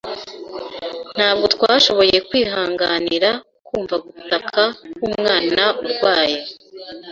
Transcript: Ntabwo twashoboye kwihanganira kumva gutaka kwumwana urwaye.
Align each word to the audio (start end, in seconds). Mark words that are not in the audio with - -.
Ntabwo 1.15 1.45
twashoboye 1.55 2.17
kwihanganira 2.27 3.29
kumva 3.67 3.95
gutaka 4.05 4.61
kwumwana 4.95 5.63
urwaye. 5.83 6.39